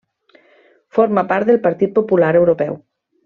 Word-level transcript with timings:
Forma 0.97 1.23
part 1.33 1.51
del 1.51 1.61
Partit 1.69 1.93
Popular 1.99 2.31
Europeu. 2.41 2.81